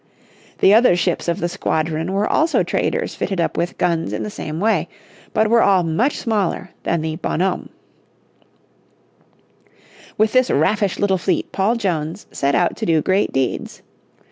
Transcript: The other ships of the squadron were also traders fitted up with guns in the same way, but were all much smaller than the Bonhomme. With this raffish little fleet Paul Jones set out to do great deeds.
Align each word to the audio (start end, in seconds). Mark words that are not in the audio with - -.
The 0.61 0.73
other 0.73 0.95
ships 0.95 1.27
of 1.27 1.39
the 1.41 1.47
squadron 1.47 2.11
were 2.11 2.27
also 2.27 2.63
traders 2.63 3.13
fitted 3.13 3.39
up 3.39 3.55
with 3.55 3.77
guns 3.77 4.13
in 4.13 4.23
the 4.23 4.31
same 4.31 4.59
way, 4.59 4.89
but 5.31 5.47
were 5.47 5.61
all 5.61 5.83
much 5.83 6.17
smaller 6.17 6.71
than 6.81 7.01
the 7.01 7.17
Bonhomme. 7.17 7.69
With 10.17 10.31
this 10.33 10.49
raffish 10.49 10.97
little 10.97 11.19
fleet 11.19 11.51
Paul 11.51 11.75
Jones 11.75 12.25
set 12.31 12.55
out 12.55 12.75
to 12.77 12.85
do 12.87 12.99
great 13.03 13.31
deeds. 13.31 13.83